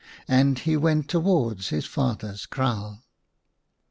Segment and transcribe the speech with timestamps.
[0.27, 3.03] And he went towards his father's kraal.